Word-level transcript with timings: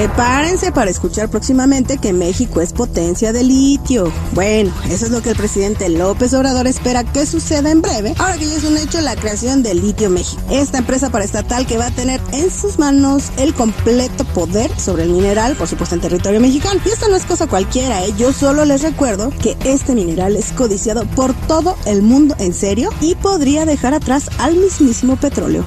Prepárense 0.00 0.72
para 0.72 0.90
escuchar 0.90 1.28
próximamente 1.28 1.98
que 1.98 2.14
México 2.14 2.62
es 2.62 2.72
potencia 2.72 3.34
de 3.34 3.44
litio. 3.44 4.10
Bueno, 4.32 4.72
eso 4.88 5.04
es 5.04 5.10
lo 5.10 5.20
que 5.20 5.28
el 5.28 5.36
presidente 5.36 5.90
López 5.90 6.32
Obrador 6.32 6.66
espera 6.66 7.04
que 7.04 7.26
suceda 7.26 7.70
en 7.70 7.82
breve, 7.82 8.14
ahora 8.16 8.38
que 8.38 8.48
ya 8.48 8.56
es 8.56 8.64
un 8.64 8.78
hecho 8.78 8.98
la 9.02 9.14
creación 9.14 9.62
de 9.62 9.74
Litio 9.74 10.08
México. 10.08 10.40
Esta 10.50 10.78
empresa 10.78 11.10
paraestatal 11.10 11.66
que 11.66 11.76
va 11.76 11.88
a 11.88 11.90
tener 11.90 12.18
en 12.32 12.50
sus 12.50 12.78
manos 12.78 13.30
el 13.36 13.52
completo 13.52 14.24
poder 14.24 14.70
sobre 14.80 15.02
el 15.02 15.10
mineral, 15.10 15.54
por 15.54 15.68
supuesto 15.68 15.96
en 15.96 16.00
territorio 16.00 16.40
mexicano. 16.40 16.80
Y 16.82 16.88
esto 16.88 17.06
no 17.10 17.16
es 17.16 17.26
cosa 17.26 17.46
cualquiera, 17.46 18.02
¿eh? 18.02 18.14
yo 18.16 18.32
solo 18.32 18.64
les 18.64 18.80
recuerdo 18.80 19.30
que 19.42 19.58
este 19.66 19.94
mineral 19.94 20.34
es 20.34 20.52
codiciado 20.52 21.04
por 21.08 21.34
todo 21.46 21.76
el 21.84 22.00
mundo 22.00 22.34
en 22.38 22.54
serio 22.54 22.88
y 23.02 23.16
podría 23.16 23.66
dejar 23.66 23.92
atrás 23.92 24.30
al 24.38 24.56
mismísimo 24.56 25.16
petróleo. 25.16 25.66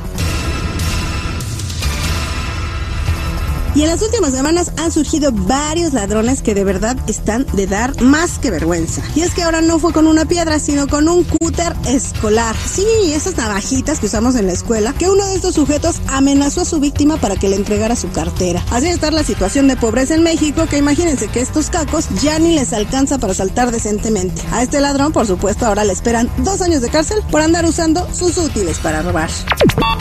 Y 3.76 3.82
en 3.82 3.88
las 3.88 4.02
últimas 4.04 4.34
semanas 4.34 4.72
han 4.78 4.92
surgido 4.92 5.32
varios 5.32 5.94
ladrones 5.94 6.42
que 6.44 6.54
de 6.54 6.64
verdad 6.64 6.96
están 7.08 7.46
de 7.54 7.66
dar 7.66 8.00
más 8.02 8.38
que 8.38 8.52
vergüenza. 8.52 9.02
Y 9.16 9.22
es 9.22 9.34
que 9.34 9.42
ahora 9.42 9.62
no 9.62 9.80
fue 9.80 9.94
con 9.94 10.06
una 10.06 10.26
piedra, 10.26 10.60
sino 10.60 10.88
con 10.88 11.10
un 11.10 11.24
cúter 11.24 11.74
escolar. 11.88 12.56
Sí, 12.56 12.86
esas 13.14 13.36
navajitas 13.36 14.00
que 14.00 14.06
usamos 14.06 14.36
en 14.36 14.46
la 14.46 14.54
escuela, 14.54 14.94
que 14.94 15.10
uno 15.10 15.26
de 15.26 15.36
estos 15.36 15.56
sujetos 15.56 16.02
amenazó 16.08 16.62
a 16.62 16.66
su 16.66 16.80
víctima 16.80 17.18
para 17.18 17.36
que 17.36 17.50
le 17.50 17.56
entregara 17.56 17.96
su 17.96 18.12
cartera. 18.12 18.64
Así 18.70 18.88
está 18.88 19.10
la 19.10 19.24
situación 19.24 19.68
de 19.68 19.76
pobreza 19.76 20.14
en 20.14 20.24
México, 20.24 20.68
que 20.70 20.78
imagínense 20.78 21.28
que 21.28 21.42
estos 21.42 21.70
cacos 21.70 22.08
ya 22.22 22.38
ni 22.38 22.56
les 22.56 22.74
alcanza 22.74 23.18
para 23.18 23.34
saltar 23.34 23.72
decentemente. 23.72 24.42
A 24.52 24.62
este 24.62 24.82
ladrón, 24.82 25.12
por 25.12 25.26
supuesto, 25.26 25.66
ahora 25.66 25.84
le 25.84 25.94
esperan 25.94 26.30
dos 26.40 26.62
años 26.62 26.82
de 26.82 26.90
cárcel 26.90 27.24
por 27.32 27.42
andar 27.42 27.66
usando 27.66 28.08
sus 28.14 28.38
útiles 28.38 28.78
para 28.78 29.02
robar. 29.02 29.32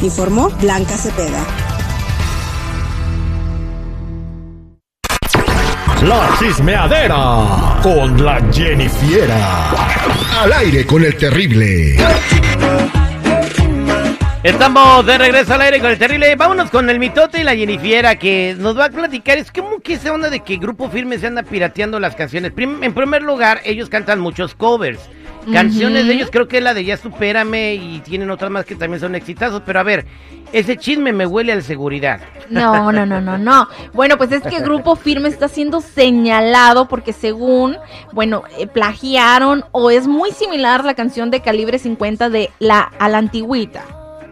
Informó 0.03 0.51
Blanca 0.61 0.99
Cepeda. 0.99 1.72
La 6.07 6.35
chismeadera 6.37 7.79
con 7.81 8.25
la 8.25 8.41
Jennifiera. 8.53 9.71
Al 10.41 10.53
aire 10.53 10.85
con 10.85 11.05
el 11.05 11.17
terrible. 11.17 11.97
Estamos 14.43 15.07
de 15.07 15.19
regreso 15.19 15.55
al 15.55 15.61
aire 15.61 15.79
con 15.79 15.91
el 15.91 15.99
terrible. 15.99 16.35
Vámonos 16.35 16.71
con 16.71 16.91
el 16.91 16.99
mitote 16.99 17.41
y 17.41 17.45
la 17.45 17.55
Jennifiera 17.55 18.17
que 18.17 18.57
nos 18.59 18.77
va 18.77 18.87
a 18.87 18.91
platicar. 18.91 19.39
Es 19.39 19.53
como 19.53 19.79
que 19.79 19.95
esa 19.95 20.13
onda 20.13 20.29
de 20.29 20.41
que 20.41 20.57
Grupo 20.57 20.91
Firme 20.91 21.19
se 21.19 21.29
anda 21.29 21.45
pirateando 21.45 22.01
las 22.01 22.17
canciones. 22.17 22.53
En 22.57 22.95
primer 22.95 23.23
lugar, 23.23 23.61
ellos 23.65 23.89
cantan 23.89 24.19
muchos 24.19 24.57
covers. 24.57 24.99
Canciones 25.51 26.07
de 26.07 26.15
ellos, 26.15 26.29
creo 26.31 26.47
que 26.47 26.59
es 26.59 26.63
la 26.63 26.75
de 26.75 26.85
Ya 26.85 26.97
Supérame 26.97 27.75
y 27.75 28.01
tienen 28.01 28.31
otras 28.31 28.51
más 28.51 28.65
que 28.65 28.77
también 28.77 29.01
son 29.01 29.15
exitazos. 29.15 29.63
Pero 29.65 29.81
a 29.81 29.83
ver, 29.83 30.07
ese 30.53 30.77
chisme 30.77 31.13
me 31.13 31.27
huele 31.27 31.53
al 31.53 31.63
seguridad. 31.63 32.21
No, 32.49 32.93
no, 32.93 33.07
no, 33.07 33.21
no, 33.21 33.39
no. 33.39 33.69
Bueno, 33.93 34.19
pues 34.19 34.33
es 34.33 34.43
que 34.43 34.61
Grupo 34.61 34.97
Firme 34.97 35.29
está 35.29 35.49
siendo 35.49 35.81
señalado 35.81 36.89
porque 36.89 37.13
según, 37.13 37.77
bueno, 38.13 38.45
eh, 38.59 38.67
plagiaron 38.67 39.65
o 39.73 39.91
es 39.91 40.07
muy 40.07 40.31
similar 40.31 40.85
la 40.85 40.95
canción 40.95 41.31
de 41.31 41.41
Calibre 41.41 41.79
50 41.79 42.29
de 42.29 42.51
la 42.59 42.81
a 42.81 43.09
la 43.09 43.19
antigüita. 43.19 43.85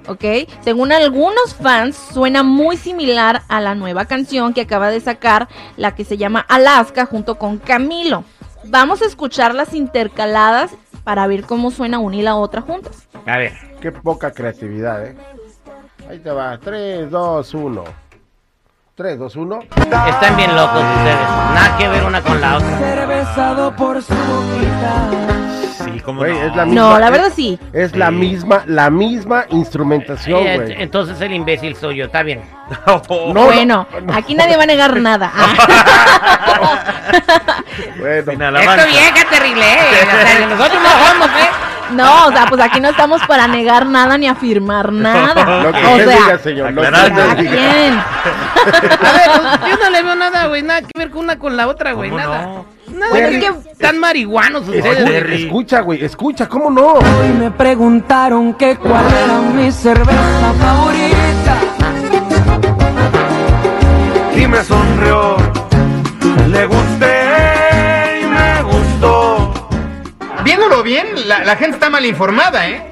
¿Ok? 0.07 0.25
Según 0.63 0.93
algunos 0.93 1.55
fans, 1.55 1.97
suena 2.13 2.43
muy 2.43 2.77
similar 2.77 3.43
a 3.49 3.61
la 3.61 3.75
nueva 3.75 4.07
canción 4.07 4.55
que 4.55 4.63
acaba 4.63 4.91
de 4.91 5.01
sacar, 5.01 5.49
la 5.77 5.95
que 5.95 6.05
se 6.05 6.17
llama 6.17 6.45
Alaska, 6.49 7.07
junto 7.07 7.37
con 7.37 7.59
Camilo. 7.59 8.25
Vamos 8.65 9.03
a 9.03 9.07
escucharlas 9.07 9.73
intercaladas 9.73 10.73
para 11.05 11.27
ver 11.27 11.45
cómo 11.45 11.71
suena 11.71 11.99
una 11.99 12.17
y 12.17 12.23
la 12.23 12.37
otra 12.37 12.63
juntas. 12.63 13.09
A 13.27 13.39
ver. 13.39 13.53
Qué 13.81 13.93
poca 13.93 14.33
creatividad, 14.33 15.07
¿eh? 15.07 15.17
Ahí 16.09 16.19
te 16.19 16.31
va. 16.31 16.59
3, 16.59 17.11
2, 17.11 17.55
1. 17.55 17.85
3, 18.95 19.19
2, 19.19 19.37
1. 19.37 19.59
Están 19.61 20.37
bien 20.37 20.55
locos 20.55 20.83
ustedes. 20.83 21.29
Nada 21.55 21.79
que 21.79 21.89
ver 21.89 22.05
una 22.05 22.23
con 22.23 22.41
la 22.41 22.57
otra. 22.57 22.79
Ser 22.79 23.07
besado 23.07 23.75
por 23.77 24.03
su 24.03 24.15
boquita. 24.15 25.40
Güey, 26.05 26.33
no. 26.33 26.47
es 26.47 26.57
la 26.57 26.65
misma. 26.67 26.81
No, 26.83 26.99
la 26.99 27.07
es- 27.07 27.13
verdad 27.13 27.33
sí. 27.35 27.59
Es 27.73 27.97
la 27.97 28.09
Sí. 28.09 28.15
misma, 28.15 28.63
la 28.67 28.91
misma 28.91 29.45
instrumentación, 29.51 30.47
Eh, 30.47 30.59
güey. 30.59 30.75
entonces 30.83 31.21
el 31.21 31.33
imbécil 31.33 31.77
soy 31.77 31.97
yo, 31.97 32.07
está 32.07 32.23
bien. 32.23 32.43
No, 32.87 33.45
bueno, 33.47 33.87
no, 34.03 34.15
aquí 34.15 34.35
nadie 34.35 34.57
va 34.57 34.63
a 34.63 34.67
negar 34.67 34.97
nada. 35.01 35.33
Bueno, 37.99 38.31
Sin 38.33 38.43
alabanza. 38.43 38.77
Esto 38.77 38.89
vieja 38.91 39.31
terrible, 39.31 39.65
¿eh? 39.65 39.79
O 40.03 40.27
sea, 40.27 40.47
nosotros 40.47 40.83
no 40.83 40.89
somos, 41.09 41.29
¿eh? 41.29 41.49
No, 41.93 42.27
o 42.27 42.33
sea, 42.33 42.47
pues 42.47 42.61
aquí 42.61 42.81
no 42.81 42.89
estamos 42.89 43.23
para 43.27 43.47
negar 43.47 43.87
nada 43.87 44.17
ni 44.19 44.29
afirmar 44.29 44.93
nada. 44.93 45.63
lo 45.63 45.73
que 45.73 45.79
o 45.79 45.97
sea, 45.97 46.19
diga, 46.19 46.39
señor. 46.39 46.73
Lo 46.73 46.83
que 46.83 46.91
diga. 47.43 48.07
A 48.57 49.13
ver, 49.13 49.31
pues, 49.37 49.71
yo 49.71 49.77
no 49.79 49.91
le 49.91 50.03
veo 50.03 50.15
nada, 50.15 50.47
güey, 50.47 50.63
nada 50.63 50.81
que 50.83 50.91
ver 50.97 51.11
con 51.11 51.25
una 51.25 51.39
con 51.39 51.57
la 51.57 51.69
otra, 51.69 51.93
güey, 51.93 52.11
¿Cómo 52.11 52.23
nada. 52.23 52.43
no? 52.43 52.67
Nada 52.93 53.11
Bueno, 53.11 53.29
es 53.29 53.45
que 53.45 53.71
están 53.73 53.99
marihuanos 53.99 54.69
ustedes. 54.69 55.43
Escucha, 55.43 55.81
güey, 55.81 56.05
escucha, 56.05 56.49
¿cómo 56.49 56.71
no? 56.71 56.95
Hoy 56.95 57.29
me 57.39 57.51
preguntaron 57.51 58.55
que 58.55 58.77
cuál 58.77 59.05
era 59.07 59.41
mi 59.41 59.71
cerveza 59.71 60.55
favorita. 60.59 61.80
La, 71.27 71.45
la 71.45 71.57
gente 71.57 71.77
está 71.77 71.91
mal 71.91 72.05
informada, 72.07 72.69
¿eh? 72.69 72.83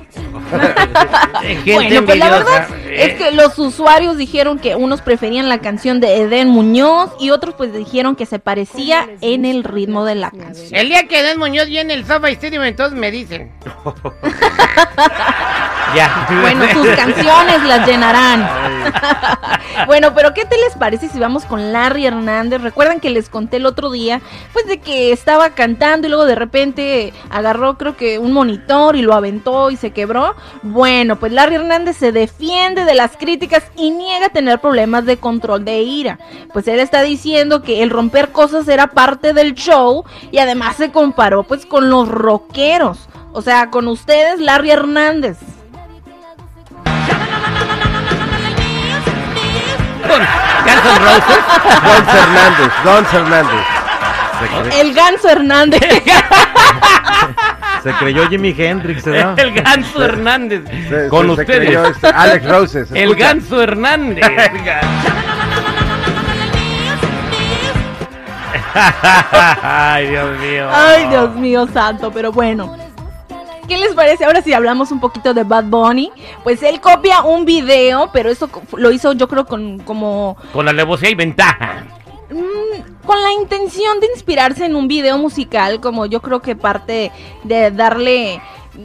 Gente 1.42 1.74
Bueno, 1.74 2.04
pues 2.04 2.18
la 2.18 2.30
verdad 2.30 2.68
Eh, 2.86 3.06
es 3.06 3.14
que 3.14 3.30
los 3.32 3.58
usuarios 3.58 4.16
dijeron 4.16 4.58
que 4.58 4.74
unos 4.74 5.02
preferían 5.02 5.48
la 5.48 5.58
canción 5.58 6.00
de 6.00 6.22
Eden 6.22 6.48
Muñoz 6.48 7.10
y 7.20 7.30
otros 7.30 7.54
pues 7.54 7.72
dijeron 7.72 8.16
que 8.16 8.24
se 8.26 8.38
parecía 8.38 9.06
en 9.20 9.44
el 9.44 9.62
ritmo 9.64 10.04
de 10.04 10.14
la 10.14 10.30
canción. 10.30 10.68
El 10.74 10.88
día 10.88 11.06
que 11.06 11.22
Den 11.22 11.38
Muñoz 11.38 11.66
viene 11.66 11.94
el 11.94 12.06
Sofa 12.06 12.30
Stadium, 12.30 12.64
entonces 12.64 12.98
me 12.98 13.10
dicen. 13.10 13.52
ya. 15.94 16.26
Bueno, 16.40 16.64
sus 16.72 16.88
canciones 16.96 17.62
las 17.64 17.86
llenarán. 17.86 18.48
Bueno, 19.86 20.14
pero 20.14 20.34
¿qué 20.34 20.44
te 20.44 20.56
les 20.56 20.74
parece 20.76 21.08
si 21.08 21.18
vamos 21.18 21.44
con 21.44 21.72
Larry 21.72 22.06
Hernández? 22.06 22.60
Recuerdan 22.60 23.00
que 23.00 23.10
les 23.10 23.28
conté 23.28 23.58
el 23.58 23.66
otro 23.66 23.90
día, 23.90 24.20
pues 24.52 24.66
de 24.66 24.78
que 24.78 25.12
estaba 25.12 25.50
cantando 25.50 26.06
y 26.06 26.10
luego 26.10 26.24
de 26.24 26.34
repente 26.34 27.12
agarró 27.30 27.78
creo 27.78 27.96
que 27.96 28.18
un 28.18 28.32
monitor 28.32 28.96
y 28.96 29.02
lo 29.02 29.14
aventó 29.14 29.70
y 29.70 29.76
se 29.76 29.92
quebró. 29.92 30.34
Bueno, 30.62 31.16
pues 31.16 31.32
Larry 31.32 31.56
Hernández 31.56 31.96
se 31.96 32.12
defiende 32.12 32.84
de 32.84 32.94
las 32.94 33.16
críticas 33.16 33.64
y 33.76 33.90
niega 33.90 34.28
tener 34.28 34.60
problemas 34.60 35.04
de 35.04 35.16
control 35.16 35.64
de 35.64 35.82
ira. 35.82 36.18
Pues 36.52 36.68
él 36.68 36.80
está 36.80 37.02
diciendo 37.02 37.62
que 37.62 37.82
el 37.82 37.90
romper 37.90 38.30
cosas 38.30 38.68
era 38.68 38.88
parte 38.88 39.32
del 39.32 39.54
show 39.54 40.04
y 40.30 40.38
además 40.38 40.76
se 40.76 40.90
comparó 40.90 41.42
pues 41.44 41.66
con 41.66 41.90
los 41.90 42.08
rockeros. 42.08 43.08
O 43.32 43.42
sea, 43.42 43.70
con 43.70 43.88
ustedes, 43.88 44.40
Larry 44.40 44.70
Hernández. 44.70 45.38
Con 50.08 50.20
Guns 50.64 50.84
N' 50.84 50.98
Roses. 51.04 51.42
Don 51.84 52.02
Fernández, 52.06 52.72
Don 52.84 53.04
Fernández. 53.06 53.64
El 54.80 54.94
Ganso 54.94 55.28
Hernández. 55.28 55.80
Se 57.82 57.92
creyó 57.94 58.28
Jimi 58.28 58.54
Hendrix, 58.56 59.04
¿verdad? 59.04 59.36
El 59.38 59.52
Ganso 59.62 60.04
Hernández. 60.04 60.62
Se- 60.88 61.08
Con 61.08 61.26
se- 61.28 61.34
se 61.36 61.40
ustedes. 61.42 61.60
creyó 61.66 61.84
este 61.86 62.06
Alex 62.08 62.48
Roses. 62.48 62.90
El 62.92 63.10
escucha. 63.10 63.26
Ganso 63.26 63.60
Hernández. 63.62 64.24
Ay, 69.62 70.06
Dios 70.08 70.38
mío. 70.38 70.68
Ay, 70.72 71.06
Dios 71.08 71.34
mío 71.34 71.68
santo, 71.72 72.10
pero 72.12 72.32
bueno. 72.32 72.76
¿Qué 73.68 73.76
les 73.76 73.94
parece 73.94 74.24
ahora 74.24 74.40
si 74.40 74.52
hablamos 74.54 74.90
un 74.90 74.98
poquito 74.98 75.34
de 75.34 75.44
Bad 75.44 75.64
Bunny? 75.64 76.10
Pues 76.42 76.62
él 76.62 76.80
copia 76.80 77.22
un 77.22 77.44
video, 77.44 78.10
pero 78.12 78.30
eso 78.30 78.48
lo 78.76 78.90
hizo 78.90 79.12
yo 79.12 79.28
creo 79.28 79.44
con 79.46 79.78
como 79.80 80.36
Con 80.52 80.66
alevosía 80.68 81.10
y 81.10 81.14
ventaja. 81.14 81.84
mm, 82.30 83.04
con 83.06 83.22
la 83.22 83.32
intención 83.32 84.00
de 84.00 84.06
inspirarse 84.14 84.64
en 84.64 84.74
un 84.74 84.88
video 84.88 85.18
musical, 85.18 85.80
como 85.80 86.06
yo 86.06 86.20
creo 86.22 86.40
que 86.40 86.56
parte 86.56 87.12
de 87.44 87.70
darle 87.70 88.40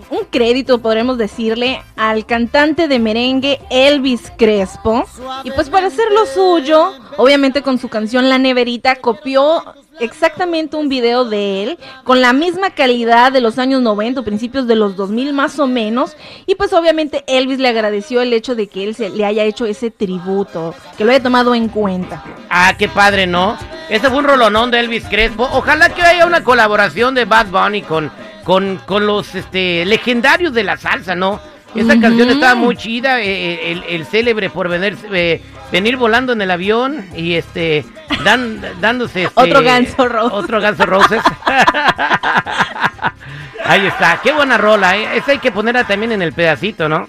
un 0.09 0.25
crédito, 0.29 0.79
podremos 0.79 1.17
decirle, 1.17 1.83
al 1.95 2.25
cantante 2.25 2.87
de 2.87 2.99
merengue 2.99 3.59
Elvis 3.69 4.31
Crespo. 4.37 5.05
Y 5.43 5.51
pues 5.51 5.69
para 5.69 5.87
hacer 5.87 6.05
lo 6.11 6.25
suyo, 6.25 6.93
obviamente 7.17 7.61
con 7.61 7.77
su 7.77 7.89
canción 7.89 8.29
La 8.29 8.37
Neverita, 8.37 8.95
copió 8.95 9.63
exactamente 9.99 10.75
un 10.75 10.89
video 10.89 11.25
de 11.25 11.63
él, 11.63 11.79
con 12.03 12.21
la 12.21 12.33
misma 12.33 12.71
calidad 12.71 13.31
de 13.31 13.41
los 13.41 13.59
años 13.59 13.81
90, 13.81 14.21
o 14.21 14.23
principios 14.23 14.67
de 14.67 14.75
los 14.75 14.95
2000 14.95 15.33
más 15.33 15.59
o 15.59 15.67
menos. 15.67 16.15
Y 16.45 16.55
pues 16.55 16.73
obviamente 16.73 17.23
Elvis 17.27 17.59
le 17.59 17.67
agradeció 17.67 18.21
el 18.21 18.33
hecho 18.33 18.55
de 18.55 18.67
que 18.67 18.83
él 18.83 18.95
se 18.95 19.09
le 19.09 19.25
haya 19.25 19.43
hecho 19.43 19.65
ese 19.65 19.91
tributo, 19.91 20.73
que 20.97 21.05
lo 21.05 21.11
haya 21.11 21.21
tomado 21.21 21.53
en 21.53 21.67
cuenta. 21.69 22.23
Ah, 22.49 22.75
qué 22.77 22.87
padre, 22.87 23.27
¿no? 23.27 23.57
Ese 23.89 24.09
fue 24.09 24.19
un 24.19 24.25
rolonón 24.25 24.71
de 24.71 24.79
Elvis 24.79 25.05
Crespo. 25.05 25.47
Ojalá 25.51 25.89
que 25.89 26.01
haya 26.01 26.25
una 26.25 26.43
colaboración 26.43 27.13
de 27.13 27.25
Bad 27.25 27.47
Bunny 27.47 27.81
con, 27.81 28.11
con, 28.43 28.79
con 28.85 29.05
los 29.07 29.35
este, 29.35 29.85
legendarios 29.85 30.53
de 30.53 30.63
la 30.63 30.77
salsa, 30.77 31.15
¿no? 31.15 31.39
Esa 31.75 31.99
canción 31.99 32.29
estaba 32.29 32.53
muy 32.53 32.75
chida, 32.77 33.19
eh, 33.21 33.71
el, 33.71 33.83
el 33.89 34.05
célebre 34.05 34.51
por 34.51 34.69
vender, 34.69 34.95
eh, 35.11 35.41
venir 35.71 35.97
volando 35.97 36.31
en 36.33 36.41
el 36.43 36.51
avión 36.51 37.03
y 37.15 37.33
este 37.33 37.83
dan, 38.23 38.61
dándose 38.79 39.23
este, 39.23 39.41
Otro 39.41 39.63
ganso 39.63 40.07
rose. 40.07 40.35
Otro 40.35 40.61
ganso 40.61 40.85
roses. 40.85 41.21
Ahí 43.65 43.87
está, 43.87 44.19
qué 44.21 44.33
buena 44.33 44.57
rola, 44.57 44.97
¿eh? 44.97 45.17
Esa 45.17 45.31
hay 45.31 45.39
que 45.39 45.51
ponerla 45.51 45.85
también 45.87 46.11
en 46.11 46.21
el 46.21 46.33
pedacito, 46.33 46.89
¿no? 46.89 47.07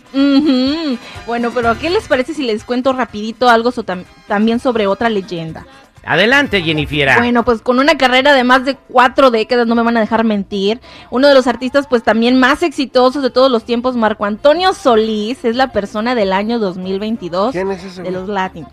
Bueno, 1.26 1.50
pero 1.52 1.76
¿qué 1.78 1.90
les 1.90 2.06
parece 2.06 2.32
si 2.32 2.44
les 2.44 2.62
cuento 2.64 2.92
rapidito 2.92 3.48
algo 3.48 3.72
so- 3.72 3.84
tam- 3.84 4.04
también 4.28 4.60
sobre 4.60 4.86
otra 4.86 5.08
leyenda? 5.10 5.66
Adelante, 6.06 6.60
Jennifiera. 6.62 7.16
Bueno, 7.18 7.44
pues 7.44 7.62
con 7.62 7.78
una 7.78 7.96
carrera 7.96 8.32
de 8.34 8.44
más 8.44 8.64
de 8.64 8.76
cuatro 8.76 9.30
décadas, 9.30 9.66
no 9.66 9.74
me 9.74 9.82
van 9.82 9.96
a 9.96 10.00
dejar 10.00 10.24
mentir. 10.24 10.80
Uno 11.10 11.28
de 11.28 11.34
los 11.34 11.46
artistas, 11.46 11.86
pues 11.86 12.02
también 12.02 12.38
más 12.38 12.62
exitosos 12.62 13.22
de 13.22 13.30
todos 13.30 13.50
los 13.50 13.64
tiempos, 13.64 13.96
Marco 13.96 14.24
Antonio 14.24 14.74
Solís, 14.74 15.44
es 15.44 15.56
la 15.56 15.72
persona 15.72 16.14
del 16.14 16.32
año 16.32 16.58
2022 16.58 17.52
¿Quién 17.52 17.70
es 17.70 17.82
ese? 17.84 18.02
de 18.02 18.10
los 18.10 18.28
Latin. 18.28 18.66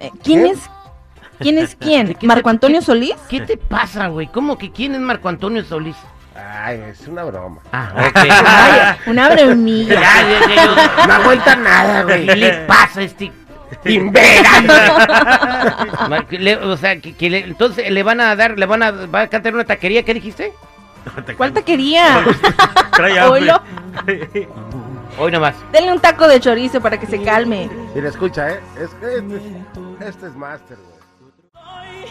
Eh, 0.00 0.10
¿Quién 0.24 0.40
¿Quién? 0.42 0.46
es? 0.54 0.58
¿Quién 1.38 1.58
es 1.58 1.74
quién? 1.80 2.06
¿Qué 2.08 2.14
te- 2.14 2.26
¿Marco 2.26 2.48
Antonio 2.48 2.82
Solís? 2.82 3.14
¿Qué 3.28 3.40
te 3.40 3.56
pasa, 3.56 4.08
güey? 4.08 4.26
¿Cómo 4.26 4.58
que 4.58 4.70
quién 4.72 4.94
es 4.94 5.00
Marco 5.00 5.28
Antonio 5.28 5.64
Solís? 5.64 5.96
Ay, 6.34 6.80
es 6.90 7.06
una 7.06 7.24
broma. 7.24 7.60
Ah, 7.72 7.92
ok. 8.08 8.16
Ay, 8.30 8.96
una 9.06 9.28
bromilla. 9.28 9.94
Ya, 10.00 10.22
ya, 10.22 10.54
ya, 10.54 10.64
yo- 10.64 11.06
No 11.06 11.12
aguanta 11.14 11.56
nada, 11.56 12.02
güey. 12.04 12.26
¿Qué 12.26 12.36
le 12.36 12.50
pasa 12.66 13.00
a 13.00 13.02
este 13.04 13.30
Le- 16.30 16.56
o 16.56 16.76
sea, 16.76 16.98
que, 17.00 17.14
que 17.14 17.30
le- 17.30 17.44
entonces 17.44 17.90
le 17.90 18.02
van 18.02 18.20
a 18.20 18.34
dar, 18.36 18.58
le 18.58 18.66
van 18.66 18.82
a, 18.82 18.90
va 18.90 19.20
a 19.22 19.28
cantar 19.28 19.54
una 19.54 19.64
taquería, 19.64 20.02
¿qué 20.02 20.14
dijiste? 20.14 20.52
¿Cuál 21.36 21.52
taquería? 21.52 22.18
Oilo. 23.30 23.60
Hoy 25.18 25.30
nomás. 25.32 25.54
Denle 25.72 25.92
un 25.92 26.00
taco 26.00 26.26
de 26.28 26.40
chorizo 26.40 26.80
para 26.80 26.98
que 26.98 27.06
se 27.06 27.20
calme. 27.22 27.68
Mira, 27.94 28.08
escucha, 28.08 28.50
¿eh? 28.50 28.60
Es 28.80 28.90
que 28.94 29.16
este, 29.18 30.08
este 30.08 30.26
es 30.26 30.34
máster. 30.36 30.76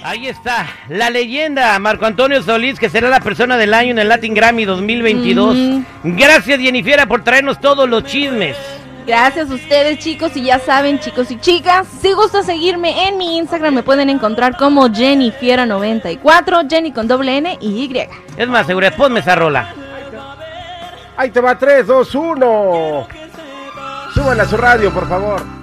Ahí 0.03 0.27
está, 0.27 0.65
la 0.89 1.11
leyenda 1.11 1.77
Marco 1.77 2.05
Antonio 2.07 2.41
Solís, 2.41 2.79
que 2.79 2.89
será 2.89 3.07
la 3.09 3.19
persona 3.19 3.55
del 3.57 3.71
año 3.73 3.91
en 3.91 3.99
el 3.99 4.09
Latin 4.09 4.33
Grammy 4.33 4.65
2022. 4.65 5.55
Ujú. 5.55 5.83
Gracias, 6.03 6.59
Jennifiera, 6.59 7.05
por 7.05 7.23
traernos 7.23 7.59
todos 7.61 7.87
los 7.87 8.03
chismes. 8.05 8.57
Gracias 9.05 9.49
a 9.49 9.55
ustedes 9.55 9.99
chicos 9.99 10.35
y 10.35 10.43
ya 10.43 10.59
saben 10.59 10.99
chicos 10.99 11.31
y 11.31 11.39
chicas, 11.39 11.87
si 12.01 12.13
gusta 12.13 12.43
seguirme 12.43 13.07
en 13.07 13.17
mi 13.17 13.37
Instagram 13.37 13.73
me 13.73 13.83
pueden 13.83 14.09
encontrar 14.09 14.55
como 14.57 14.87
Jennifiera94, 14.87 16.69
Jenny 16.69 16.91
con 16.91 17.07
doble 17.07 17.37
N 17.37 17.57
y 17.59 17.67
Y. 17.67 18.07
Es 18.37 18.47
más, 18.47 18.67
seguridad, 18.67 18.95
ponme 18.95 19.19
esa 19.21 19.35
rola. 19.35 19.73
Ahí 21.17 21.31
te 21.31 21.41
va 21.41 21.57
3, 21.57 21.87
2, 21.87 22.15
1. 22.15 23.07
Suban 24.13 24.39
a 24.39 24.45
su 24.45 24.57
radio, 24.57 24.93
por 24.93 25.07
favor. 25.07 25.60